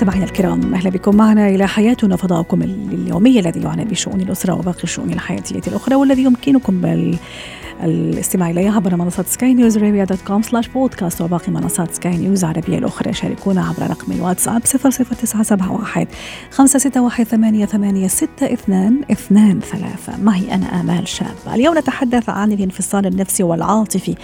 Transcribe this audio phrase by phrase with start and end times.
[0.00, 5.12] مستمعينا الكرام أهلا بكم معنا إلى حياتنا فضاؤكم اليومي الذي يعنى بشؤون الأسرة وباقي الشؤون
[5.12, 6.80] الحياتيه الأخرى والذي يمكنكم
[7.84, 12.44] الاستماع إليها عبر منصة سكاي نيوز عربية dot com slash بودكاست وباقي منصات سكاي نيوز
[12.44, 13.12] العربية الأخرى.
[13.12, 16.06] شاركونا عبر رقم الواتساب 00971
[16.50, 20.22] 561 ثمانية ثمانية ستة اثنان اثنان ثلاثة.
[20.22, 24.14] معي أنا آمال شابة اليوم نتحدث عن الانفصال النفسي والعاطفي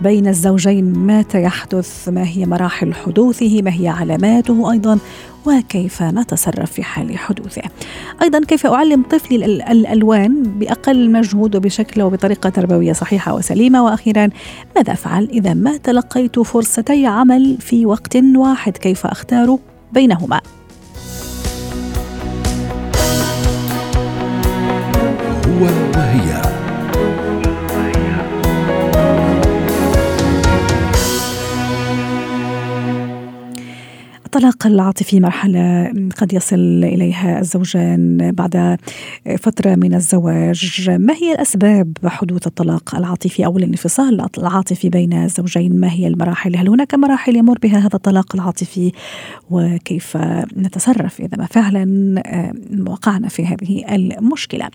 [0.00, 0.92] بين الزوجين.
[1.06, 4.98] متى يحدث؟ ما هي مراحل حدوثه؟ ما هي علاماته؟ أيضا
[5.46, 7.62] وكيف نتصرف في حال حدوثه.
[8.22, 14.28] أيضا كيف أعلم طفلي الألوان بأقل مجهود وبشكل وبطريقة تربوية صحيحة وسليمة؟ وأخيرا
[14.76, 19.58] ماذا أفعل إذا ما تلقيت فرصتي عمل في وقت واحد؟ كيف أختار
[19.92, 20.40] بينهما؟
[25.46, 25.64] هو
[25.96, 26.31] وهي
[34.34, 38.78] الطلاق العاطفي مرحلة قد يصل إليها الزوجان بعد
[39.38, 40.90] فترة من الزواج.
[40.90, 46.68] ما هي الأسباب حدوث الطلاق العاطفي أو الانفصال العاطفي بين الزوجين؟ ما هي المراحل؟ هل
[46.68, 48.92] هناك مراحل يمر بها هذا الطلاق العاطفي؟
[49.50, 50.16] وكيف
[50.56, 52.22] نتصرف إذا ما فعلا؟
[52.86, 54.68] وقعنا في هذه المشكلة.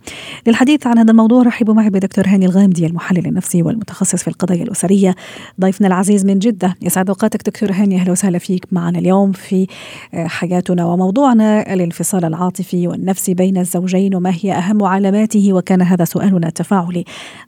[0.47, 5.15] للحديث عن هذا الموضوع رحبوا معي بدكتور هاني الغامدي المحلل النفسي والمتخصص في القضايا الأسرية
[5.61, 6.75] ضيفنا العزيز من جدة.
[6.81, 9.67] يسعد أوقاتك دكتور هاني أهلا وسهلا فيك معنا اليوم في
[10.13, 17.03] حياتنا وموضوعنا الانفصال العاطفي والنفسي بين الزوجين وما هي أهم علاماته وكان هذا سؤالنا التفاعلي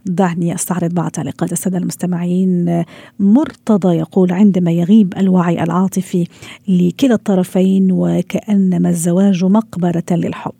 [0.05, 2.83] دعني أستعرض بعض تعليقات السادة المستمعين.
[3.19, 6.27] مرتضى يقول عندما يغيب الوعي العاطفي
[6.67, 10.51] لكلا الطرفين وكأنما الزواج مقبرة للحب.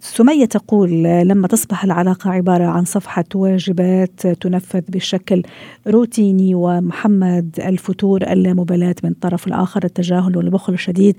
[0.00, 5.42] سمية تقول لما تصبح العلاقة عبارة عن صفحة واجبات تنفذ بشكل
[5.86, 11.16] روتيني ومحمد الفتور اللامبالاة من الطرف الآخر التجاهل والبخل الشديد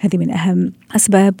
[0.00, 1.34] هذه من أهم أسباب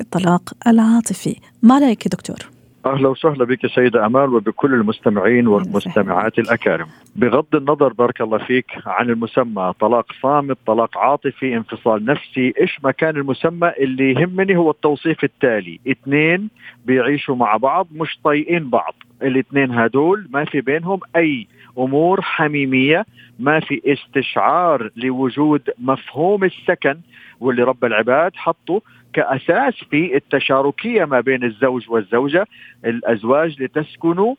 [0.00, 2.53] الطلاق العاطفي ما رأيك دكتور؟
[2.86, 6.86] أهلا وسهلا بك سيدة أمال وبكل المستمعين والمستمعات الأكارم.
[7.16, 12.90] بغض النظر بارك الله فيك عن المسمى طلاق صامت، طلاق عاطفي، انفصال نفسي، إيش ما
[12.90, 16.48] كان المسمى اللي يهمني هو التوصيف التالي، اثنين
[16.86, 21.46] بيعيشوا مع بعض مش طايقين بعض، الاثنين هدول ما في بينهم أي
[21.78, 23.06] أمور حميمية،
[23.38, 26.96] ما في استشعار لوجود مفهوم السكن
[27.40, 32.46] واللي رب العباد حطه كأساس في التشاركية ما بين الزوج والزوجة
[32.84, 34.34] الأزواج لتسكنوا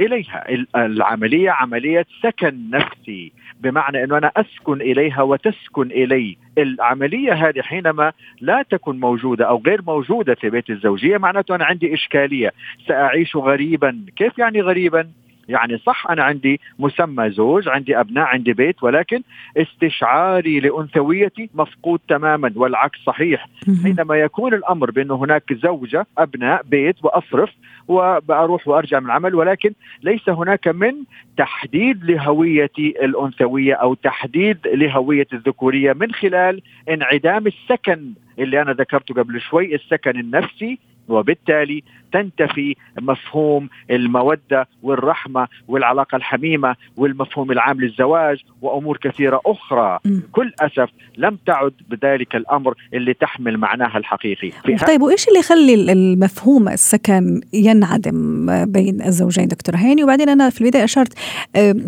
[0.00, 0.44] إليها.
[0.76, 6.36] العملية عملية سكن نفسي بمعنى إنه أنا أسكن إليها وتسكن إلي.
[6.58, 11.94] العملية هذه حينما لا تكن موجودة أو غير موجودة في بيت الزوجيه معناته أنا عندي
[11.94, 12.52] إشكالية
[12.86, 14.04] سأعيش غريبا.
[14.16, 15.08] كيف يعني غريبا؟
[15.48, 19.22] يعني صح أنا عندي مسمى زوج عندي أبناء عندي بيت ولكن
[19.56, 23.48] استشعاري لأنثويتي مفقود تماما والعكس صحيح.
[23.82, 27.50] حينما يكون الأمر بانه هناك زوجة أبناء بيت وأصرف
[27.88, 30.94] وبروح وأرجع من العمل ولكن ليس هناك من
[31.36, 39.40] تحديد لهويتي الأنثوية أو تحديد لهويه الذكورية من خلال انعدام السكن اللي أنا ذكرته قبل
[39.40, 40.78] شوي السكن النفسي
[41.08, 49.98] وبالتالي تنتفي مفهوم المودة والرحمة والعلاقة الحميمة والمفهوم العام للزواج وأمور كثيرة أخرى.
[50.04, 54.52] بكل أسف لم تعد بذلك الأمر اللي تحمل معناها الحقيقي.
[54.86, 60.84] طيب وإيش اللي يخلي المفهوم السكن ينعدم بين الزوجين دكتور هاني؟ وبعدين أنا في البداية
[60.84, 61.18] أشرت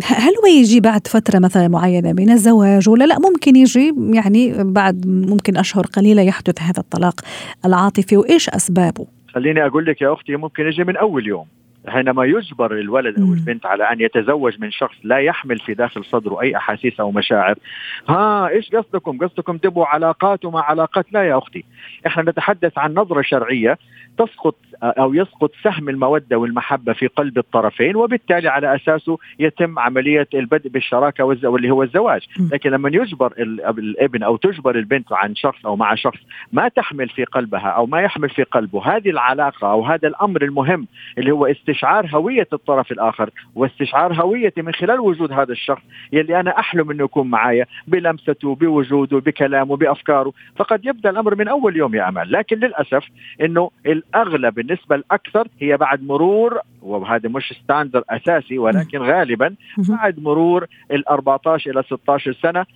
[0.05, 5.07] هل هو يجي بعد فترة مثلا معينة من الزواج ولا لا؟ ممكن يجي يعني بعد
[5.07, 7.21] ممكن أشهر قليلة يحدث هذا الطلاق
[7.65, 9.07] العاطفي وإيش أسبابه؟
[9.39, 11.47] خليني أقول لك يا أختي ممكن يجي من أول يوم.
[11.91, 16.43] حينما يجبر الولد أو البنت على أن يتزوج من شخص لا يحمل في داخل صدره
[16.43, 17.55] أي أحاسيس أو مشاعر
[18.09, 21.65] ها إيش قصدكم؟ قصدكم تبوا علاقات وما علاقات؟ لا يا أختي.
[22.07, 23.79] إحنا نتحدث عن نظرة شرعية
[24.19, 30.69] تسقط أو يسقط سهم المودة والمحبة في قلب الطرفين وبالتالي على أساسه يتم عملية البدء
[30.69, 35.95] بالشراكة واللي هو الزواج، لكن لما يجبر الابن أو تجبر البنت عن شخص أو مع
[35.95, 36.19] شخص
[36.53, 40.87] ما تحمل في قلبها أو ما يحمل في قلبه هذه العلاقة أو هذا الأمر المهم
[41.19, 41.47] اللي هو
[41.79, 45.83] استشعار هوية الطرف الآخر واستشعار هويتي من خلال وجود هذا الشخص
[46.13, 51.77] يلي أنا أحلم إنه يكون معايا بلمسته بوجوده بكلامه بأفكاره، فقد يبدأ الأمر من أول
[51.77, 53.05] يوم يا امال، لكن للأسف
[53.43, 60.67] إنه الأغلب بالنسبة الأكثر هي بعد مرور وهذا مش ستاندر أساسي ولكن غالبا بعد مرور
[60.91, 62.67] ال 14 إلى 16 سنة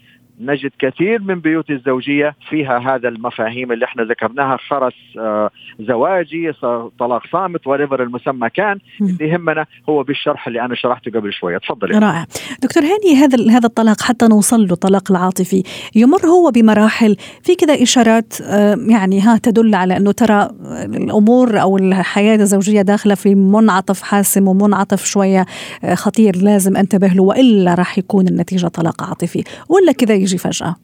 [0.43, 5.51] نجد كثير من بيوت الزوجية فيها هذا المفاهيم اللي إحنا ذكرناها خرس آه
[5.81, 6.53] زواجي
[6.99, 11.59] طلاق صامت وريفر المسمى كان اللي يهمنا هو بالشرح اللي أنا شرحته قبل شوية.
[11.59, 12.27] تفضلي رائع.
[12.63, 15.63] دكتور هاني هذا هذا الطلاق حتى نوصل له الطلاق العاطفي
[15.95, 20.49] يمر هو بمراحل في كذا إشارات آه يعني ها تدل على إنه ترى
[20.85, 25.47] الأمور أو الحياة الزوجية داخلة في منعطف حاسم ومنعطف شوية
[25.85, 29.45] آه، خطير لازم أنتبه له وإلا راح يكون النتيجة طلاق عاطفي.
[29.69, 30.77] ولا كذا يجي فجأة.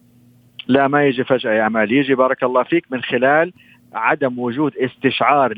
[0.68, 3.52] لا ما يجي فجأة يا امال يجي بارك الله فيك من خلال
[3.94, 5.54] عدم وجود استشعار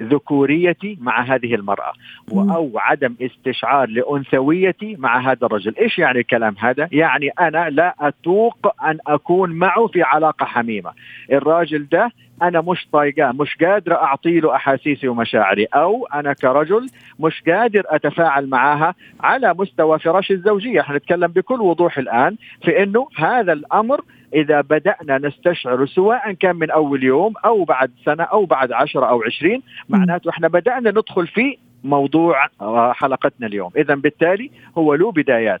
[0.00, 1.92] لذكوريتي مع هذه المرأة
[2.32, 5.74] أو عدم استشعار لأنثويتي مع هذا الرجل.
[5.76, 10.90] إيش يعني الكلام هذا؟ يعني أنا لا أتوق أن أكون معه في علاقة حميمة.
[11.32, 12.12] الراجل ده
[12.42, 16.86] أنا مش طايقاه مش قادر أعطي له أحاسيسي ومشاعري أو أنا كرجل
[17.20, 20.80] مش قادر أتفاعل معها على مستوى فراش الزوجية.
[20.80, 24.00] إحنا نتكلم بكل وضوح الآن في إنه هذا الأمر
[24.34, 29.22] إذا بدأنا نستشعر سواء كان من أول يوم أو بعد سنة أو بعد عشرة أو
[29.22, 33.70] عشرين معناته إحنا بدأنا ندخل في موضوع آه، حلقتنا اليوم.
[33.76, 35.60] إذا بالتالي هو له بدايات.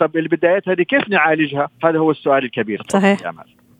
[0.00, 2.82] طب البدايات هذه كيف نعالجها؟ هذا هو السؤال الكبير.
[2.88, 3.18] صحيح.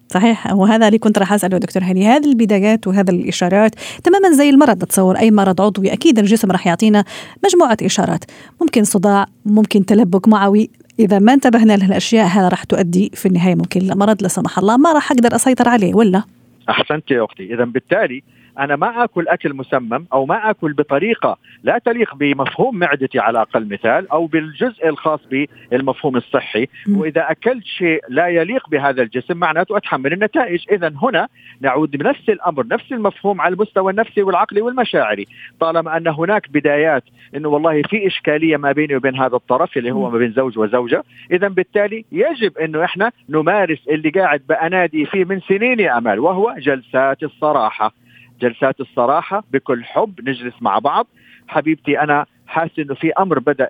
[0.09, 0.53] صحيح.
[0.53, 2.07] وهذا اللي كنت راح أسأله دكتور هاني.
[2.07, 3.75] هذه البدايات وهذا الإشارات
[4.05, 5.17] تماما زي المرض نتصور.
[5.17, 7.05] أي مرض عضوي أكيد الجسم راح يعطينا
[7.45, 8.25] مجموعة إشارات.
[8.61, 13.81] ممكن صداع ممكن تلبك معوي إذا ما انتبهنا لهالاشياء هذا راح تؤدي في النهاية ممكن
[13.81, 14.77] لمرض لا سمح الله.
[14.77, 16.23] ما راح أقدر أسيطر عليه ولا؟
[16.71, 17.55] أحسنت يا أختي.
[17.55, 18.23] اذا بالتالي
[18.59, 23.69] أنا ما آكل أكل مسمم أو ما آكل بطريقة لا تليق بمفهوم معدتي على أقل
[23.69, 26.69] مثال أو بالجزء الخاص بالمفهوم الصحي.
[26.91, 30.65] وإذا أكلت شيء لا يليق بهذا الجسم معناته أتحمل النتائج.
[30.73, 31.29] إذا هنا
[31.61, 35.27] نعود بنفس الأمر نفس المفهوم على المستوى النفسي والعقلي والمشاعري.
[35.61, 37.05] طالما أن هناك بدايات
[37.37, 41.05] إنه والله في إشكالية ما بيني وبين هذا الطرف اللي هو ما بين زوج وزوجة
[41.33, 46.55] إذا بالتالي يجب إنه إحنا نمارس اللي قاعد بأنادي فيه من سنين يا أمال وهو
[46.59, 48.02] جلسات الصراحة.
[48.43, 51.07] جلسات الصراحة بكل حب نجلس مع بعض.
[51.49, 53.69] حبيبتي أنا حاسس إنه في أمر بدأ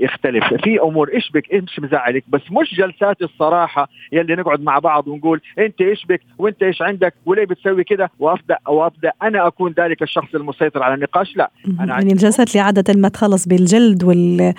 [0.00, 0.54] يختلف.
[0.54, 5.40] في أمور إيش بك؟ إيش مزعلك؟ بس مش جلسات الصراحة يلي نقعد مع بعض ونقول
[5.58, 10.34] أنت إيش بك؟ وأنت إيش عندك؟ وليه بتسوي كده؟ وأبدأ وأبدأ أنا أكون ذلك الشخص
[10.34, 11.50] المسيطر على النقاش؟ لا.
[11.80, 14.54] أنا يعني الجلسات اللي عادة ما تخلص بالجلد وال...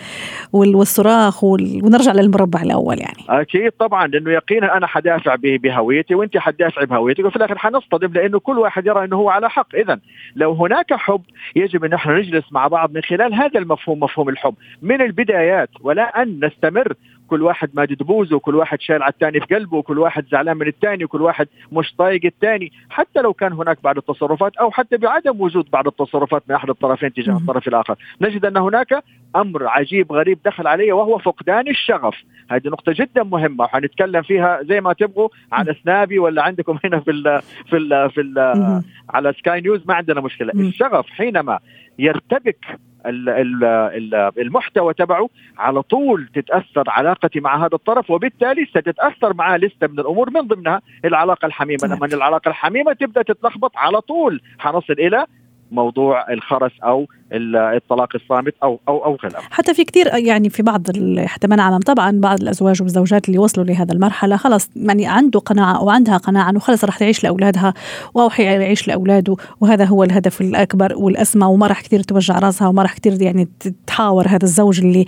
[0.53, 0.75] وال...
[0.75, 1.81] والصراخ وال...
[1.83, 3.41] ونرجع للمربع الأول يعني.
[3.41, 7.25] أكيد طبعا لأنه يقينا أنا حدافع بهويتي وأنت حدافعي بهويتك.
[7.25, 9.75] وفي الآخر حنصطدم لأنه كل واحد يرى أنه هو على حق.
[9.75, 9.99] اذا
[10.35, 11.21] لو هناك حب
[11.55, 14.53] يجب أن إحنا نجلس مع بعض من خلال هذا المفهوم مفهوم الحب.
[14.81, 16.93] من البدايات ولا أن نستمر.
[17.27, 20.67] كل واحد ماجد بوزه وكل واحد شايل على الثاني في قلبه وكل واحد زعلان من
[20.67, 22.71] الثاني وكل واحد مش طايق الثاني.
[22.89, 27.13] حتى لو كان هناك بعض التصرفات أو حتى بعدم وجود بعض التصرفات من أحد الطرفين
[27.13, 27.95] تجاه الطرف الآخر.
[28.21, 29.03] نجد أن هناك
[29.35, 32.15] أمر عجيب غريب دخل عليه وهو فقدان الشغف.
[32.51, 37.11] هذه نقطة جدا مهمة وحنتكلم فيها زي ما تبغوا على سنابي ولا عندكم هنا في
[37.11, 38.37] ال في ال في ال
[39.09, 39.81] على سكاي نيوز.
[39.87, 40.51] ما عندنا مشكلة.
[40.55, 41.59] الشغف حينما
[41.99, 42.65] يرتبك
[44.37, 50.29] المحتوى تبعه على طول تتأثر علاقتي مع هذا الطرف وبالتالي ستتأثر معاه لستة من الأمور
[50.29, 51.79] من ضمنها العلاقة الحميمة.
[51.83, 55.25] لما العلاقة الحميمة تبدأ تتلخبط على طول حنصل إلى
[55.71, 59.39] موضوع الخرس أو الطلاق الصامت أو أو أو غيره.
[59.51, 60.87] حتى في كثير يعني في بعض
[61.25, 65.77] حتى ما نعلم طبعا بعض الأزواج والزوجات اللي وصلوا لهذا المرحلة خلص يعني عنده قناعة
[65.77, 67.73] أو عندها قناعة إنه خلص راح تعيش لأولادها
[68.17, 72.97] أو حيعيش لأولاده وهذا هو الهدف الأكبر والأسمى وما راح كثير توجع راسها وما راح
[72.97, 73.47] كثير يعني
[73.87, 75.05] تحاور هذا الزوج اللي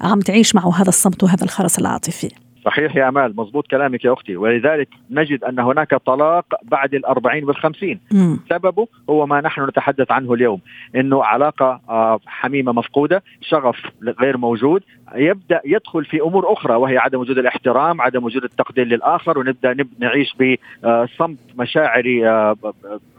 [0.00, 2.28] عم تعيش معه هذا الصمت وهذا الخرس العاطفي.
[2.64, 8.00] صحيح يا أمال مضبوط كلامك يا أختي ولذلك نجد أن هناك طلاق بعد الأربعين والخمسين
[8.12, 8.40] مم.
[8.50, 10.60] سببه هو ما نحن نتحدث عنه اليوم
[10.96, 13.76] إنه علاقة آه، حميمة مفقودة شغف
[14.20, 14.82] غير موجود
[15.14, 20.34] يبدأ يدخل في أمور أخرى وهي عدم وجود الاحترام عدم وجود التقدير للآخر ونبدأ نعيش
[20.34, 22.56] بصمت مشاعري آه،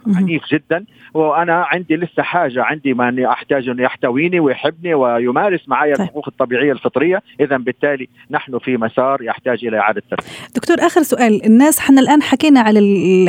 [0.08, 0.86] عنيف جدا.
[1.14, 6.02] وأنا عندي لسه حاجة عندي من احتاج انه يحتويني ويحبني ويمارس معي طيب.
[6.02, 7.22] الحقوق الطبيعية الفطرية.
[7.40, 11.46] اذا بالتالي نحن في مسار يحتاج إلى إعادة ترتيب دكتور آخر سؤال.
[11.46, 12.80] الناس حنا الآن حكينا على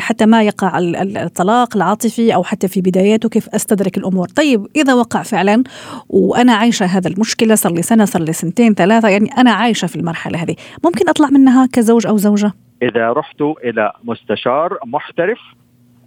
[0.00, 4.28] حتى ما يقع الطلاق العاطفي أو حتى في بداياته كيف أستدرك الأمور.
[4.28, 5.64] طيب إذا وقع فعلا
[6.08, 9.96] وأنا عايشة هذا المشكلة صار لي سنة صار لي سنتين ثلاثة يعني أنا عايشة في
[9.96, 12.52] المرحلة هذه ممكن أطلع منها كزوج أو زوجة؟
[12.82, 15.38] إذا رحت إلى مستشار محترف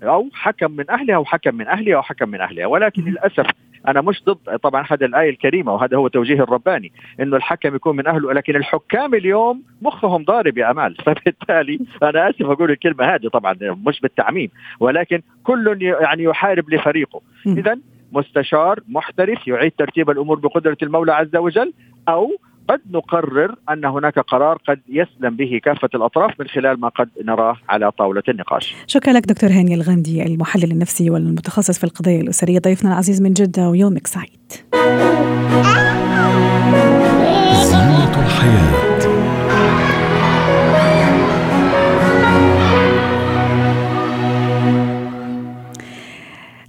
[0.03, 2.65] أو حكم من أهلها أو حكم من أهلها أو حكم من أهلها.
[2.65, 3.45] ولكن للأسف
[3.87, 8.07] أنا مش ضد طبعا هذا الآية الكريمة وهذا هو توجيه الرباني إنه الحكم يكون من
[8.07, 10.95] أهله لكن الحكام اليوم مخهم ضارب يا أمال.
[11.05, 14.49] فبالتالي أنا آسف أقول الكلمة هذه طبعا مش بالتعميم
[14.79, 17.21] ولكن كل يعني يحارب لفريقه.
[17.47, 17.77] اذا
[18.11, 21.73] مستشار محترف يعيد ترتيب الأمور بقدرة المولى عز وجل
[22.09, 22.31] أو
[22.69, 27.57] قد نقرر أن هناك قرار قد يسلم به كافة الأطراف من خلال ما قد نراه
[27.69, 28.75] على طاولة النقاش.
[28.87, 33.69] شكرا لك دكتور هاني الغندي المحلل النفسي والمتخصص في القضايا الأسرية ضيفنا العزيز من جدة
[33.69, 34.51] ويومك سعيد.
[37.63, 38.86] زينة الحياة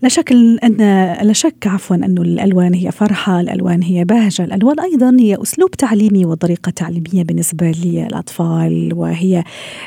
[0.02, 0.76] لا شك أن
[1.22, 6.24] لا شك عفوا أن الألوان هي فرحة، الألوان هي بهجة، الألوان أيضا هي أسلوب تعليمي
[6.24, 9.44] وطريقة تعليمية بالنسبة للأطفال وهي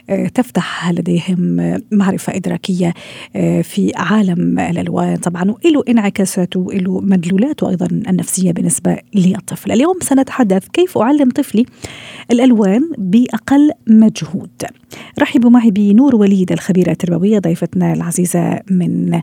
[0.10, 2.94] آه، تفتح لديهم معرفة إدراكية
[3.36, 5.16] آه، في عالم الألوان.
[5.18, 9.72] طبعا وله انعكاساته وله مدلولاته أيضا النفسية بالنسبة للطفل.
[9.72, 11.66] اليوم سنتحدث كيف أعلم طفلي
[12.32, 14.50] الألوان بأقل مجهود.
[15.20, 19.22] رحبوا معي بنور وليد الخبيرة التربوية ضيفتنا العزيزة من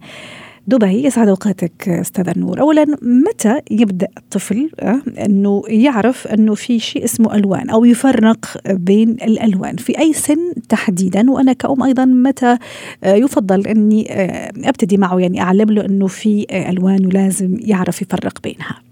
[0.68, 7.04] دبي يسعد أوقاتك أستاذ نور اولا متى يبدأ الطفل آه، أنه يعرف أنه في شيء
[7.04, 12.58] اسمه ألوان أو يفرق بين الألوان؟ في أي سن تحديدا؟ وأنا كأم أيضا متى
[13.04, 18.42] آه، يفضل أني آه، أبتدي معه؟ يعني أعلم له أنه في ألوان ولازم يعرف يفرق
[18.42, 18.87] بينها.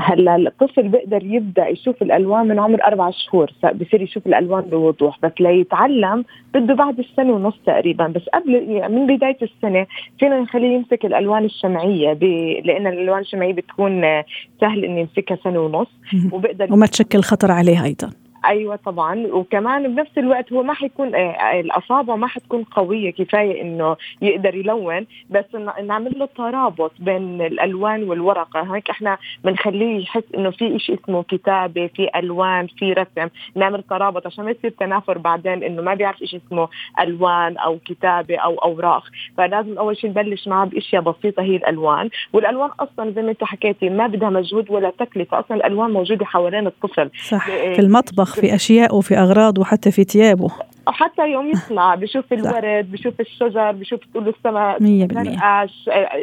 [0.00, 5.32] هلا الطفل بيقدر يبدأ يشوف الألوان من عمر أربع شهور بصير يشوف الألوان بوضوح بس
[5.40, 6.24] ليتعلم
[6.54, 9.86] بده بعد السنة ونص تقريبا بس قبل يعني من بداية السنة
[10.18, 12.12] فينا نخليه يمسك الألوان الشمعية
[12.64, 14.22] لأن الألوان الشمعية بتكون
[14.60, 15.88] سهل إنه يمسكها سنة ونص
[16.32, 18.10] وبقدر وما تشكل خطر عليه أيضا.
[18.44, 19.26] أيوه طبعا.
[19.26, 24.54] وكمان بنفس الوقت هو ما حيكون آه، آه، الاصابع ما حتكون قوية كفاية إنه يقدر
[24.54, 25.44] يلون بس
[25.84, 28.74] نعمل له ترابط بين الألوان والورقة.
[28.74, 33.28] هيك إحنا بنخليه يحس إنه في شيء اسمه كتابة في ألوان في رسم.
[33.54, 36.68] نعمل ترابط عشان ما يصير تنافر بعدين إنه ما بيعرف شيء اسمه
[37.00, 39.02] ألوان أو كتابة أو أوراق.
[39.36, 42.10] فلازم أول شيء نبلش معه بأشياء بسيطة هي الألوان.
[42.32, 45.40] والألوان أصلا زي ما أنت حكيتي ما بدها مجهود ولا تكلفة.
[45.40, 47.10] أصلا الألوان موجودة حوالين الطفل.
[47.28, 47.46] صح.
[47.46, 50.50] في المطبخ في أشياء وفي أغراض وحتى في ثيابه.
[50.88, 55.38] حتى يوم يطلع بشوف الورد بشوف الشجر بشوف طول السماء 100%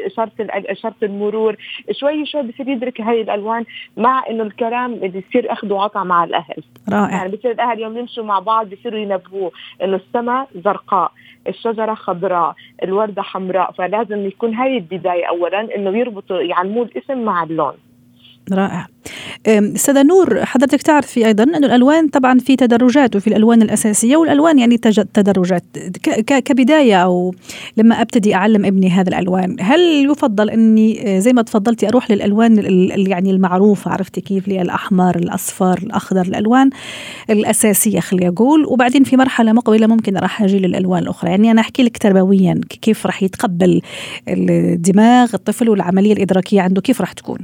[0.05, 1.55] اشاره اشاره المرور
[1.91, 3.63] شوي شوي بصير يدرك هاي الألوان
[3.97, 6.63] مع إنه الكلام بيصير اخذ وعطى مع الأهل.
[6.89, 7.17] رائع.
[7.17, 9.51] يعني بصير الأهل يوم يمشوا مع بعض بصيروا ينبهوه
[9.83, 11.11] إنه السماء زرقاء
[11.47, 17.73] الشجرة خضراء الوردة حمراء فلازم يكون هاي البداية أولا إنه يربطوا يعلموه الاسم مع اللون.
[18.53, 18.87] رائع.
[19.47, 24.77] أستاذة نور حضرتك تعرفي أيضا انه الألوان طبعا في تدرجات وفي الألوان الأساسية والألوان يعني
[25.13, 25.63] تدرجات.
[26.27, 27.35] كبداية أو
[27.77, 32.57] لما أبتدي أعلم ابني هذا الألوان هل يفضل أني آه، زي ما تفضلتي أروح للألوان
[33.07, 36.69] يعني المعروفه عرفتي كيف؟ لي الأحمر الأصفر الأخضر الألوان
[37.29, 38.65] الأساسية خلي أقول.
[38.65, 41.29] وبعدين في مرحلة مقبلة ممكن راح أجي للألوان الأخرى.
[41.29, 43.81] يعني أنا أحكي لك تربويا كيف راح يتقبل
[44.27, 47.39] الدماغ الطفل والعملية الإدراكية عنده كيف راح تكون؟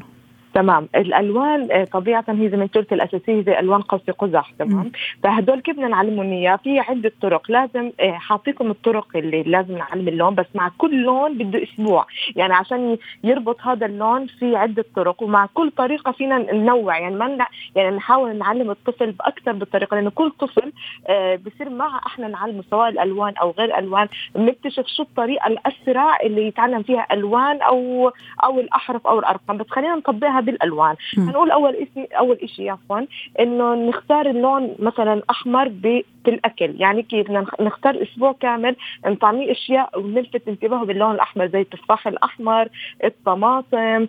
[0.54, 0.90] تمام.
[0.96, 4.92] الألوان آه، طبيعة هي زي ما قلت الأساسية زي ألوان قوس قزح تمام؟
[5.24, 7.52] فهدول كيف بدنا نعلمهم إياه؟ في عدة طرق.
[7.52, 12.06] لازم آه، حاطيكم الطرق اللي لازم نعلم اللون بس مع كل لون بده أسبوع.
[12.36, 17.00] يعني عشان يربط هذا اللون في عدة طرق ومع كل طريقة فينا ننوع.
[17.00, 17.38] يعني ما
[17.76, 20.72] يعني نحاول نعلم الطفل بأكثر بالطريقة لأنه كل طفل
[21.08, 26.48] آه، بصير مع إحنا نعلمه سواء الألوان أو غير ألوان بنكتشف شو الطريقة الأسرع اللي
[26.48, 28.12] يتعلم فيها ألوان أو
[28.44, 29.58] أو الأحرف أو الأرقام.
[29.58, 33.02] بس خلينا نطبقها بالالوان هنقول أول شيء أول شيء عفوا
[33.40, 37.32] إنه نختار اللون مثلا أحمر بالاكل يعني كيف؟
[37.62, 42.68] نختار أسبوع كامل نطعميه أشياء ونلفت انتباهه باللون الأحمر زي التفاح الأحمر
[43.04, 44.08] الطماطم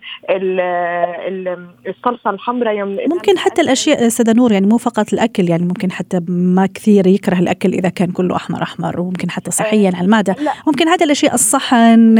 [1.86, 6.66] الصلصة الحمراء ممكن حتى الأشياء أستاذة نور يعني مو فقط الأكل يعني ممكن حتى ما
[6.66, 10.36] كثير يكره الأكل إذا كان كله أحمر أحمر وممكن حتى صحيا على المعدة.
[10.66, 12.18] ممكن حتى الأشياء الصحن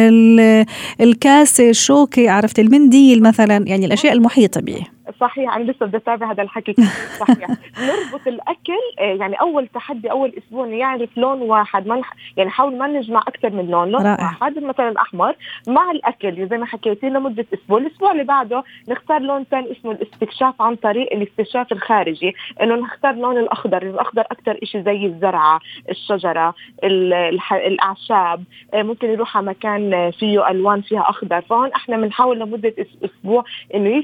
[1.01, 4.87] الكاسة الشوكة عرفت المنديل مثلا يعني الأشياء الأشياء المحيطة به.
[5.23, 6.75] صحيح أنا لسه بدي أتابع هذا الحكي
[7.21, 7.49] صحيح.
[7.89, 12.03] نربط الأكل آه، يعني أول تحدي أول أسبوع يعرف لون واحد ما
[12.37, 14.25] يعني حاول ما نجمع أكثر من لون لون رائع.
[14.25, 15.35] واحد مثلا احمر
[15.69, 16.49] مع الأكل.
[16.49, 21.13] زي ما حكيتي لمدة أسبوع الأسبوع اللي بعده نختار لون ثاني اسمه الاستكشاف عن طريق
[21.13, 23.83] الاكتشاف الخارجي إنه نختار لون الأخضر.
[23.83, 25.61] الأخضر أكثر شيء زي الزرعة
[25.91, 26.55] الشجرة
[27.53, 31.41] الأعشاب آه، ممكن يروح على مكان فيه ألوان فيها أخضر.
[31.41, 32.75] فهون إحنا بنحاول لمدة
[33.05, 34.03] أسبوع إنه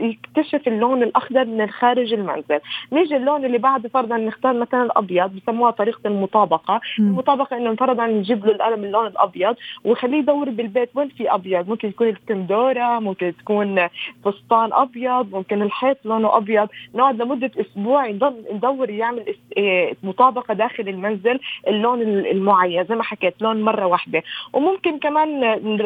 [0.00, 2.60] يكتشف اللون الأخضر من خارج المنزل.
[2.92, 6.80] نيجي اللون اللي بعده فرضا نختار مثلا الأبيض بسموها طريقة المطابقة.
[6.98, 7.02] م.
[7.02, 11.68] المطابقة إنه فرضا نجيب له القلم اللون الأبيض وخليه يدور بالبيت وين في أبيض.
[11.68, 13.88] ممكن تكون الكندوره ممكن تكون
[14.24, 16.68] فستان أبيض ممكن الحيط لونه أبيض.
[16.94, 18.06] نقعد لمدة أسبوع
[18.52, 24.22] ندور يعمل إيه، مطابقة داخل المنزل اللون المعين زي ما حكيت لون مرة واحدة.
[24.52, 25.44] وممكن كمان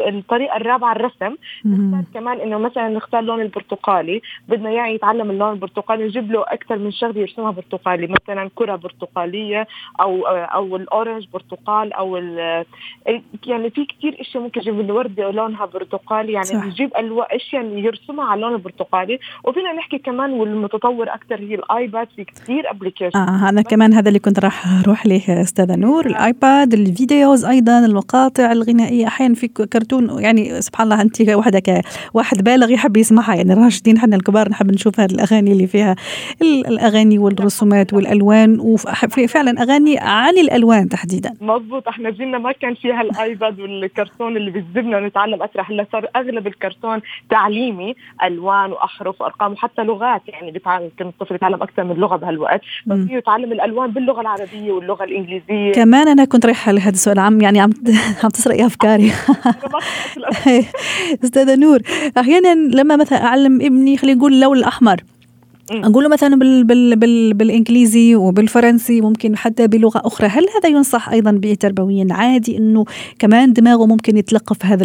[0.09, 1.35] الطريقة الرابعة الرسم.
[1.65, 4.04] نختار كمان إنه مثلا نختار لون البرتقال.
[4.05, 8.77] برتقالي بدنا إياه يتعلم اللون البرتقالي نجيب له أكثر من شغلة يرسمها برتقالي مثلا كرة
[8.77, 9.67] برتقالية
[10.01, 12.17] أو أو ال orange برتقال أو
[13.47, 16.65] يعني في كثير إشياء ممكن نجيب الوردة لونها برتقالي يعني صح.
[16.67, 16.91] نجيب
[17.31, 23.19] أشياء يرسمها على اللون البرتقالي وفينا نحكي كمان والمتطور أكثر هي الآيباد في كثير application
[23.19, 27.87] آه أنا كمان هذا اللي كنت راح أروح له أستاذة نور الآيباد ال videos أيضا
[27.87, 31.83] المقاطع الغنائية أحيانا في كرتون يعني سبحان الله أنت وحدك
[32.15, 35.97] واحد بالغ يحب يسمعها يعني راشدين إحنا الكبار نحب نشوف هذه الأغاني اللي فيها
[36.43, 41.35] الأغاني والرسومات والألوان وفعلا أغاني عن الألوان تحديدا.
[41.41, 41.89] مضبوط.
[41.89, 45.65] إحنا جيلنا ما كان فيها الآيباد والكرتون اللي بيجذبنا نتعلم أسرع.
[45.71, 50.23] هلا صار أغلب الكرتون تعليمي ألوان وأحرف وأرقام وحتى لغات.
[50.29, 52.61] يعني بيتعلم كان الطفل يتعلم أكثر من لغة بهالوقت.
[52.87, 55.73] بس يتعلم الألوان باللغة العربية واللغة الإنجليزية.
[55.73, 57.71] كمان أنا كنت رايحة لهذا السؤال عم يعني عم
[58.25, 59.13] عم تسرقي أفكاري.
[61.25, 61.81] أستاذة نور
[62.19, 65.01] أحيانا لما مثلا أعلم ابني خلينا نقول اللون الأحمر.
[65.71, 70.27] أقول له مثلا بال بال بال بالإنجليزي وبالفرنسي ممكن حتى بلغة أخرى.
[70.27, 72.85] هل هذا ينصح أيضا تربويا عادي إنه
[73.19, 74.85] كمان دماغه ممكن يتلقف هذا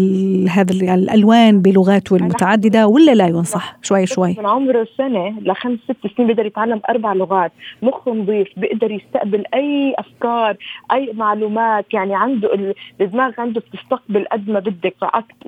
[0.50, 4.36] هذا الألوان بلغاته المتعدده ولا لا ينصح؟ شوي شوي.
[4.40, 7.52] من عمره سنه لخمس ست سنين بيقدر يتعلم أربع لغات.
[7.82, 10.58] مخه نظيف بيقدر يستقبل أي أفكار
[10.92, 11.86] أي معلومات.
[11.94, 14.96] يعني عنده الدماغ عنده بتستقبل قد ما بدك.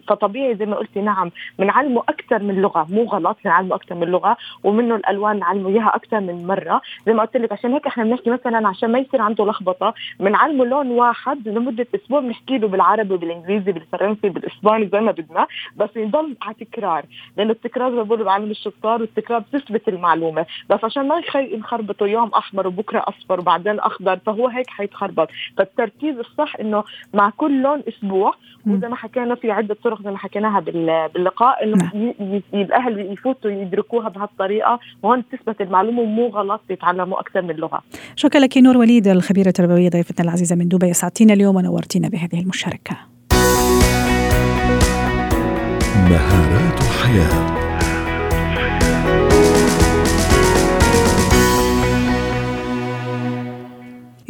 [0.08, 2.88] فطبيعي زي ما قلتي نعم بنعلمه أكثر من لغة.
[2.90, 6.82] مو غلط بنعلمه أكثر من لغة ومنه الألوان الالوان نعلمه إياها أكثر من مرة.
[7.06, 10.66] زي ما قلت لك عشان هيك إحنا بنحكي مثلا عشان ما يصير عنده لخبطة بنعلمه
[10.66, 16.36] لون واحد لمدة أسبوع بنحكي له بالعربي بالانجليزي بالفرنسي بالإسباني زي ما بدنا بس يضل
[16.42, 17.06] على تكرار.
[17.38, 20.46] لأنه التكرار زي ما بقولوا بعلم الشطار والتكرار بتثبت المعلومة.
[20.70, 25.30] بس عشان ما ينخربطوا يوم أحمر وبكرة أصفر وبعدين أخضر فهو هيك حيتخربط.
[25.58, 28.34] فالتركيز الصح إنه مع كل لون أسبوع
[28.68, 32.14] وزي ما حكينا في عدة طرق زي ما حكيناها باللقاء إنه نعم.
[32.54, 34.80] الاهل يفوتوا يدركوها بهالطريقة
[35.12, 37.82] وهون تثبت المعلومة ومو غلط يتعلموا أكثر من لغة.
[38.16, 42.98] شكرا لك نور وليد الخبيرة التربوية ضيفتنا العزيزة من دبي أسعدتينا اليوم ونورتينا بهذه المشاركة.
[46.10, 47.61] مهارات حياة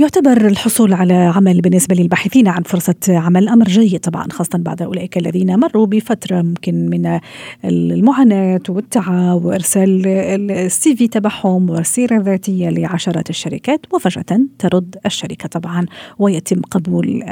[0.02, 5.18] يعتبر الحصول على عمل بالنسبة للباحثين عن فرصة عمل أمر جيد طبعا خاصة بعد أولئك
[5.18, 7.20] الذين مروا بفترة ممكن من
[7.66, 10.08] المعاناة والتعب وإرسال
[10.52, 15.86] السي في تبعهم والسيرة الذاتية لعشرات الشركات وفجأة ترد الشركة طبعا
[16.20, 17.24] ويتم قبول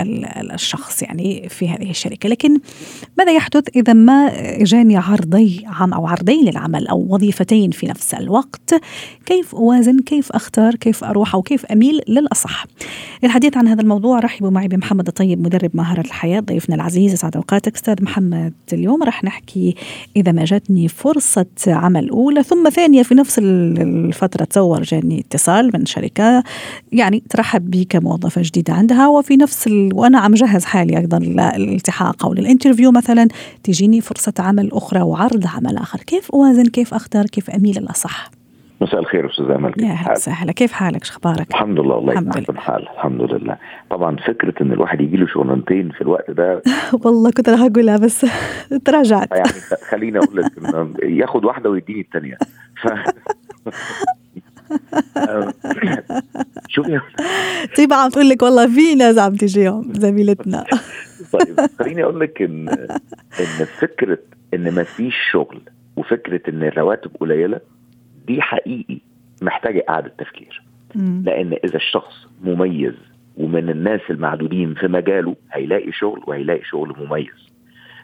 [0.54, 2.30] الشخص يعني في هذه الشركة.
[2.30, 2.58] لكن
[3.18, 4.32] ماذا يحدث إذا ما
[4.64, 8.82] جاني عرضي عم أو عرضين للعمل أو وظيفتين في نفس الوقت؟
[9.26, 12.59] كيف أوازن؟ كيف أختار؟ كيف أروح؟ أو كيف أميل للأصح؟
[13.24, 17.14] للحديث عن هذا الموضوع رحبوا معي بمحمد الطيب مدرب مهارة الحياة ضيفنا العزيز.
[17.14, 18.54] اسعد أوقاتك أستاذ محمد.
[18.74, 19.76] اليوم رح نحكي
[20.16, 25.86] إذا ما جاتني فرصة عمل أولى ثم ثانية في نفس الفترة تصور جاني اتصال من
[25.86, 26.44] شركة.
[26.92, 29.90] يعني ترحب بي كموظفة جديدة عندها وفي نفس ال...
[29.94, 33.28] وأنا عم جهز حالي أيضا للالتحاق أو لل interview مثلا.
[33.64, 36.00] تجيني فرصة عمل أخرى وعرض عمل آخر.
[36.00, 38.39] كيف أوازن؟ كيف أختار؟ كيف أميل الاصح
[38.82, 39.74] مساء الخير أستاذ أمل.
[39.78, 40.52] يا أهلا وسهلا.
[40.52, 42.60] كيف حالك؟ شو أخبارك؟ الحمد لله الله الحمد لله.
[42.60, 43.58] حال الحمد لله.
[43.90, 46.62] طبعا فكرة إن الواحد يجي له شغلانتين في الوقت ده
[47.06, 48.26] والله كنت راح أقولها بس
[48.86, 49.32] تراجعت.
[49.32, 49.50] يعني
[49.90, 50.52] خليني أقول لك
[51.04, 52.38] ياخد واحدة ويديني الثانية
[52.82, 52.88] ف...
[56.68, 57.00] شوفي
[57.78, 60.66] طيب عم تقول لك والله في ناس عم تجيهم زميلتنا.
[61.34, 62.70] طيب خليني أقول لك إن
[63.40, 64.18] إن فكرة
[64.54, 65.62] إن ما فيش شغل
[65.96, 67.60] وفكرة إن الرواتب قليلة
[68.30, 68.98] دي حقيقي
[69.42, 70.64] محتاجه إعادة تفكير.
[71.26, 72.94] لأن إذا الشخص مميز
[73.38, 77.50] ومن الناس المعدودين في مجاله هيلاقي شغل وهيلاقي شغل مميز.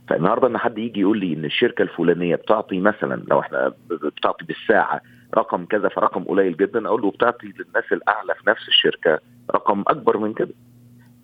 [0.08, 5.02] فالنهاردة إن حد يجي يقول لي إن الشركة الفلانية بتعطي مثلا لو إحنا بتعطي بالساعة
[5.38, 9.20] رقم كذا فرقم قليل جدا أقول له بتعطي للناس الأعلى في نفس الشركة
[9.56, 10.54] رقم أكبر من كده.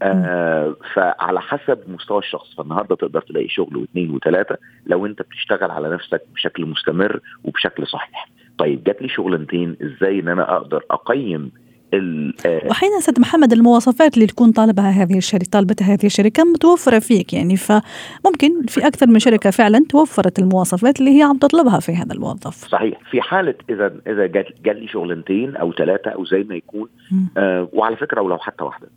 [0.01, 2.55] آه فعلى حسب مستوى الشخص.
[2.57, 8.30] فالنهاردة تقدر تلاقي شغل واثنين وثلاثة لو أنت بتشتغل على نفسك بشكل مستمر وبشكل صحيح.
[8.61, 11.51] طيب جات لي شغلانتين إزاي إن أنا أقدر أقيم
[11.93, 17.33] آه، وحين أستاذ محمد المواصفات اللي تكون طالبها هذه الشركة طالبتها هذه الشركة متوفرة فيك؟
[17.33, 22.13] يعني فممكن في أكثر من شركة فعلا توفرت المواصفات اللي هي عم تطلبها في هذا
[22.13, 22.55] الموظف.
[22.55, 22.99] صحيح.
[23.11, 26.89] في حالة إذا إذا جات جات لي شغلانتين أو ثلاثة أو زي ما يكون
[27.37, 28.87] آه وعلى فكرة ولو حتى واحدة.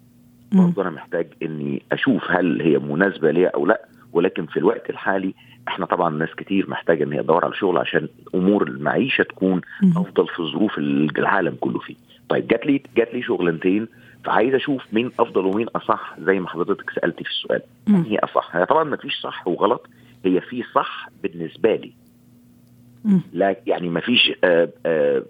[0.53, 3.81] برضه أنا محتاج إني أشوف هل هي مناسبة ليا أو لأ.
[4.17, 5.35] ولكن في الوقت الحالي
[5.69, 9.61] إحنا طبعا ناس كتير محتاجة إن هي تدور على شغل عشان أمور المعيشة تكون
[9.97, 11.95] أفضل في ظروف العالم كله فيه.
[12.29, 13.89] طيب جات لي جات لي شغلانتين
[14.25, 17.63] فعايز أشوف مين أفضل ومين أصح زي ما حضرتك سالتي في السؤال.
[17.89, 19.87] مين هي أصح؟ هي طبعا ما فيش صح وغلط
[20.25, 21.93] هي في صح بالنسبة لي.
[23.33, 25.23] لا يعني ما فيش آه آه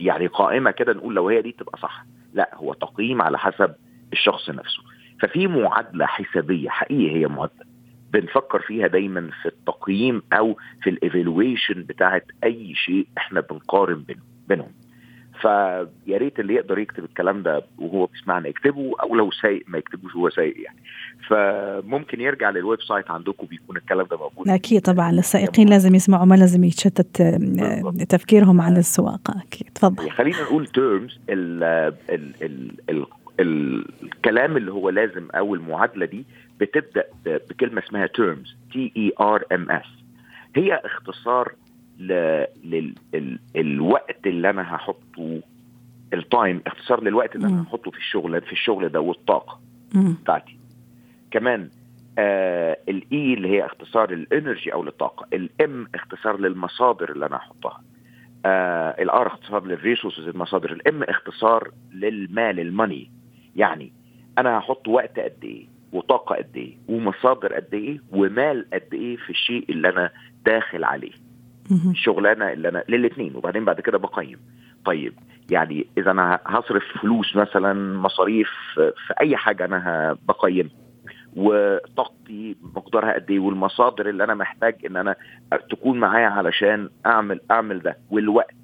[0.00, 3.74] يعني قائمة كده نقول لو هي دي تبقى صح لا هو تقييم على حسب
[4.12, 4.82] الشخص نفسه
[5.20, 7.69] ففي معادلة حسابية حقيقي هي معادلة
[8.12, 14.04] بنفكر فيها دايما في التقييم أو في ال evaluation بتاعت أي شيء إحنا بنقارن
[14.48, 14.72] بينهم.
[15.40, 20.14] فيا ريت اللي يقدر يكتب الكلام ده وهو بيسمعنا يكتبه أو لو سايق ما يكتبوش
[20.14, 20.78] وهو سايق يعني.
[21.28, 24.48] فممكن يرجع لل website عندكم بيكون الكلام ده موجود.
[24.48, 29.42] أكيد طبعا السائقين لازم يسمعوا ما لازم يتشتت آه، تفكيرهم عن السواقة.
[29.46, 30.10] أكيد تفضل.
[30.10, 31.62] خلينا نقول TERMS ال
[32.10, 33.06] ال ال
[33.40, 36.24] ال الكلام اللي هو لازم أو المعادلة دي
[36.60, 39.86] بتبدأ بكلمة اسمها TERMS T E R M S
[40.56, 41.52] هي اختصار
[43.54, 45.40] للوقت اللي أنا هحطه
[46.14, 49.60] ال time اختصار للوقت اللي أنا هحطه في الشغل في الشغل ده والطاقة
[50.22, 50.56] بتاعتي.
[51.30, 51.70] كمان
[52.18, 57.26] آه ال E اللي هي اختصار ال energy أو للطاقه ال M اختصار للمصادر اللي
[57.26, 57.82] أنا هحطها.
[58.46, 60.72] آه ال R اختصار لل resources المصادر.
[60.72, 63.10] ال M اختصار للمال ال money
[63.56, 63.92] يعني
[64.38, 69.30] أنا هحط وقت قد إيه؟ وطاقة قد إيه ومصادر قد إيه ومال قد إيه في
[69.30, 70.10] الشيء اللي أنا
[70.46, 71.12] داخل عليه.
[71.90, 74.38] الشغلانه اللي أنا للاثنين وبعدين بعد كده بقيم.
[74.84, 75.12] طيب
[75.50, 80.70] يعني إذا أنا هصرف فلوس مثلا مصاريف في أي حاجة أنا بقيم
[81.36, 85.16] وطاقتي مقدارها قد إيه والمصادر اللي أنا محتاج إن أنا
[85.70, 88.54] تكون معايا علشان أعمل أعمل ده والوقت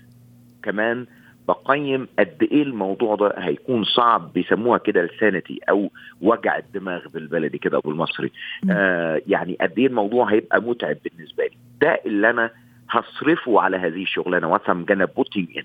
[0.63, 1.07] كمان
[1.49, 7.79] بقيم قد إيه الموضوع ده هيكون صعب بيسموها كده السانتي أو وجع الدماغ بالبلدي كده
[7.79, 8.33] بالمصري
[8.71, 11.57] آه يعني قد إيه الموضوع هيبقى متعب بالنسبة لي.
[11.81, 12.51] ده اللي أنا
[12.91, 15.65] هصرفه على هذه الشغلانة وأفهم جانا بوتينج ان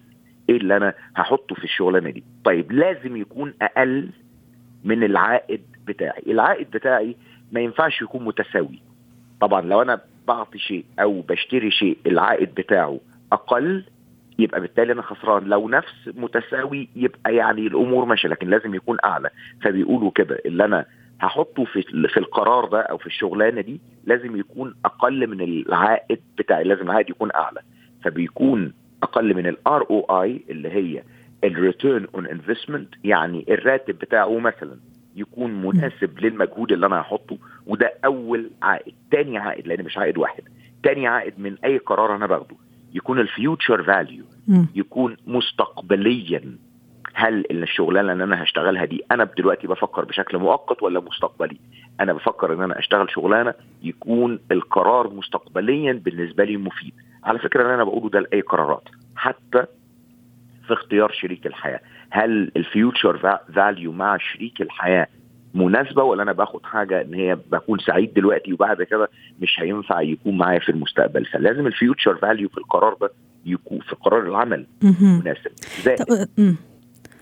[0.50, 2.24] إيه اللي أنا هحطه في الشغلانة دي.
[2.44, 4.10] طيب لازم يكون أقل
[4.84, 6.24] من العائد بتاعي.
[6.28, 7.16] العائد بتاعي
[7.52, 8.82] ما ينفعش يكون متساوي.
[9.42, 13.00] طبعا لو أنا بعطي شيء أو بشتري شيء العائد بتاعه
[13.32, 13.84] أقل
[14.42, 15.44] يبقى بالتالي أنا خسران.
[15.44, 19.30] لو نفس متساوي يبقى يعني الأمور ماشية لكن لازم يكون أعلى.
[19.64, 20.86] فبيقولوا كده اللي أنا
[21.22, 26.64] هحطه في في القرار ده أو في الشغلانة دي لازم يكون أقل من العائد بتاعي
[26.64, 27.62] لازم العائد يكون أعلى.
[28.04, 28.74] فبيكون
[29.04, 31.04] أقل من ال R O I اللي هي
[31.44, 34.76] ال return on investment يعني الراتب بتاعه مثلا
[35.16, 38.94] يكون مناسب للمجهود اللي أنا هحطه وده أول عائد.
[39.12, 40.44] تاني عائد لأن مش عائد واحد.
[40.84, 42.56] تاني عائد من أي قرار أنا باخده
[42.94, 44.24] يكون ال future value
[44.76, 46.58] يكون مستقبليا.
[47.14, 51.58] هل الشغلانة اللي أنا هشتغلها دي أنا دلوقتي بفكر بشكل مؤقت ولا مستقبلي؟
[52.00, 56.94] أنا بفكر إن أنا أشتغل شغلانة يكون القرار مستقبليا بالنسبة لي مفيد.
[57.24, 58.84] على فكرة اللي أنا بقوله ده لأي قرارات
[59.16, 59.66] حتى
[60.68, 61.80] في اختيار شريك الحياة.
[62.10, 65.08] هل ال future value مع شريك الحياة
[65.54, 69.10] مناسبة ولا أنا باخد حاجة إن هي بكون سعيد دلوقتي وبعد كده
[69.42, 73.12] مش هينفع يكون معايا في المستقبل؟ فلازم ال future value في القرار ده
[73.46, 74.66] يكون في قرار العمل
[75.02, 75.52] مناسب.
[75.84, 76.28] زائد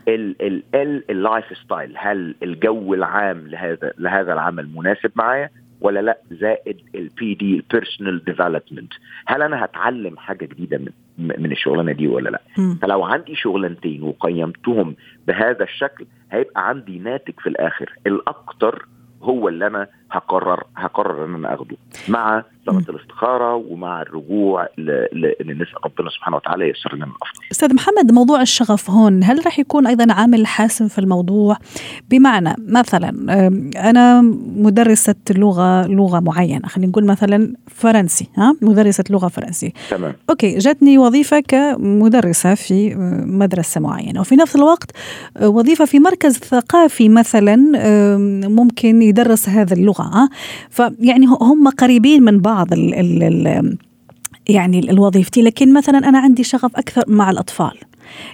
[0.08, 5.49] ال ال ال lifestyle هل الجو العام لهذا لهذا العمل مناسب معايا
[5.82, 8.93] ولا لا؟ زائد ال PD ال personal development
[9.27, 12.75] هل أنا هتعلم حاجة جديدة من من الشغلانة دي ولا لا؟ م.
[12.75, 14.95] فلو عندي شغلانتين وقيمتهم
[15.27, 17.93] بهذا الشكل هيبقى عندي ناتج في الآخر.
[18.08, 18.86] الاكثر
[19.21, 21.76] هو اللي أنا هقرر هقرر إن أنا أخده
[22.08, 27.45] مع صلاة الاستخارة ومع الرجوع لأن نسال ربنا سبحانه وتعالى ييسر لنا الأفضل.
[27.52, 31.58] أستاذ محمد موضوع الشغف هون هل راح يكون أيضا عامل حاسم في الموضوع؟
[32.10, 33.10] بمعنى مثلا
[33.89, 34.22] أنا
[34.56, 39.74] مدرسة لغه لغة معينة خلينا نقول مثلا فرنسي ها مدرسة لغة فرنسي.
[39.89, 40.13] تمام.
[40.30, 42.95] أوكي جاتني وظيفة كمدرسة في
[43.26, 44.91] مدرسة معينة وفي نفس الوقت
[45.41, 47.56] وظيفة في مركز ثقافي مثلا
[48.48, 50.30] ممكن يدرس هذا اللغة ها
[50.70, 53.78] فيعني هم قريبين من بعض ال ال ال
[54.50, 57.78] يعني الوظيفتي لكن مثلا أنا عندي شغف أكثر مع الأطفال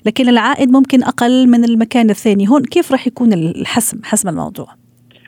[0.06, 2.49] لكن العائد ممكن أقل من المكان الثاني.
[2.49, 4.67] هون كيف راح يكون الحسم حسم الموضوع؟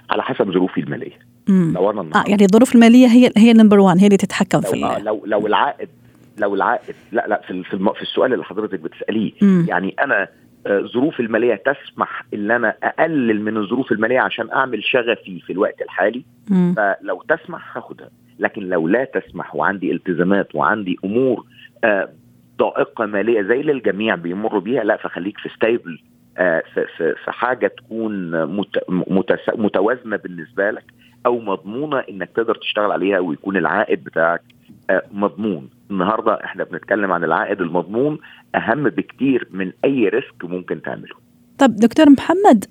[0.10, 1.19] على حسب ظروفي المالية.
[1.47, 4.86] لو أنا آه يعني الظروف المالية هي هي number 1 هي اللي تتحكم لو في
[4.86, 5.89] آه لو لو العائد
[6.38, 9.32] لو العائد لا لا في في, في السؤال اللي حضرتك بتسأليه.
[9.41, 10.28] يعني أنا
[10.69, 16.25] ظروف المالية تسمح إن أنا أقلل من الظروف المالية عشان أعمل شغفي في الوقت الحالي
[16.49, 16.73] م.
[16.73, 21.45] فلو تسمح هاخدها لكن لو لا تسمح وعندي التزامات وعندي أمور
[21.84, 22.10] آه
[22.58, 25.99] ضائقة مالية زي اللي الجميع بيمروا بيها لا فخليك في stable
[26.38, 28.77] آه في, حاجة تكون مت
[29.58, 30.84] متوازنة بالنسبة لك
[31.25, 34.41] أو مضمونة إنك تقدر تشتغل عليها ويكون العائد بتاعك
[35.12, 35.69] مضمون.
[35.91, 38.19] النهارده إحنا بنتكلم عن العائد المضمون
[38.56, 41.26] أهم بكتير من أي ريسك ممكن تعمله.
[41.57, 42.65] طب دكتور محمد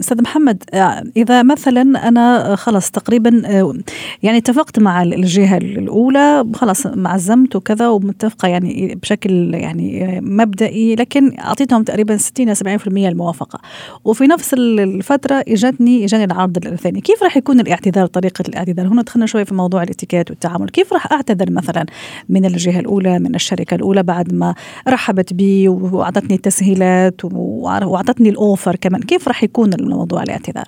[0.00, 3.74] أستاذ محمد آه، إذا مثلا أنا خلص تقريبا آه،
[4.22, 11.82] يعني اتفقت مع الجهة الأولى خلاص معزمت وكذا ومتفقة يعني بشكل يعني مبدئي لكن أعطيتهم
[11.82, 13.60] تقريبا 60 70% الموافقة.
[14.04, 17.00] وفي نفس الفترة إجتني إجاني العرض الثاني.
[17.00, 20.68] كيف راح يكون الاعتذار طريقة الاعتذار؟ هنا دخلنا شوي في موضوع الاتيكيت والتعامل.
[20.68, 21.86] كيف راح أعتذر مثلا
[22.28, 24.54] من الجهة الأولى من الشركة الأولى بعد ما
[24.88, 30.66] رحبت بي وأعطتني تسهيلات وأعطتني ال offer كمان؟ كيف راح يكون الموضوع الاعتذار؟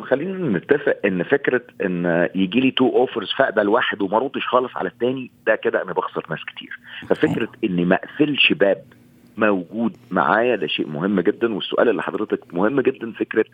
[0.00, 4.88] خلينا نتفق إن فكرة إن يجي لي two offers فأقبل واحد وما ردش خالص على
[4.88, 6.78] الثاني ده كده أنا بخسر ناس كتير.
[7.08, 7.48] ففكرة.
[7.64, 8.82] إني ما أقفلش باب
[9.36, 13.44] موجود معايا ده شيء مهم جدا والسؤال اللي حضرتك مهم جدا فكرة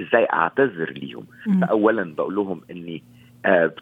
[0.00, 1.24] إزاي أعتذر ليهم؟
[1.60, 3.02] فاولا بقول لهم إني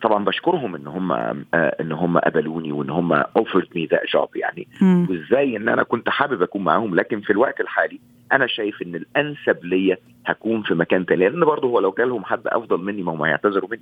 [0.03, 4.68] طبعا بشكرهم إن هم آه إن هم قبلوني وإن هم offered me the job يعني.
[5.11, 8.01] وإزاي إن أنا كنت حابب أكون معاهم لكن في الوقت الحالي
[8.33, 9.97] أنا شايف إن الأنسب ليا
[10.29, 13.69] هكون في مكان تاني لأن برضه هو لو جالهم حد أفضل مني ما هم هيعتذروا
[13.71, 13.81] مني.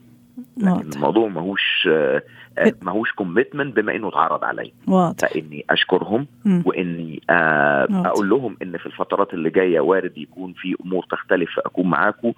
[0.57, 2.23] لكن الموضوع ماهوش آه
[2.83, 4.71] ماهوش commitment بما إنه اتعرض عليا.
[5.19, 6.63] فإني أشكرهم م.
[6.65, 11.87] وإني آه أقول لهم إن في الفترات اللي جاية وارد يكون في أمور تختلف أكون
[11.87, 12.33] معاكم.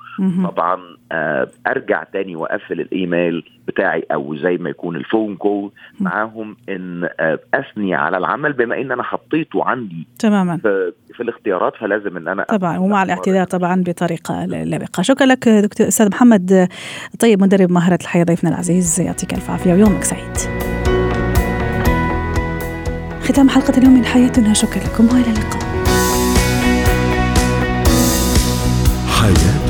[0.45, 0.81] طبعا
[1.13, 5.71] آه أرجع تاني وأقفل الإيميل بتاعي أو زي ما يكون ال phone call
[6.01, 7.09] معاهم إن
[7.55, 10.57] أثني على العمل بما إن أنا حطيته عندي تماما.
[10.57, 15.89] في, في الاختيارات فلازم إن أنا طبعا ومع الاعتذار طبعا بطريقه لبقه شكرا لك دكتور
[15.89, 16.69] أستاذ محمد.
[17.19, 20.37] طيب مدرب مهارة الحياة ضيفنا العزيز يعطيك ألف عافية ويومك سعيد.
[23.23, 24.55] ختام حلقة اليوم من حياتنا.
[24.55, 25.63] شكرا لكم وإلى اللقاء.
[29.09, 29.68] حياتنا